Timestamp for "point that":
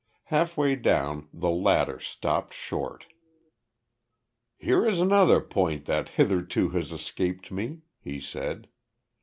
5.41-6.09